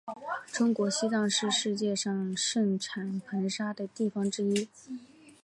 [0.51, 4.67] 中国西藏是世界上盛产硼砂的地方之一。